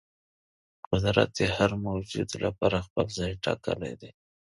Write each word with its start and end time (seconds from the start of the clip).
قدرت 0.89 1.29
د 1.37 1.39
هر 1.55 1.71
موجود 1.87 2.29
لپاره 2.43 2.77
خپل 2.85 3.05
ځای 3.17 3.31
ټاکلی 3.43 3.93
دی. 4.01 4.11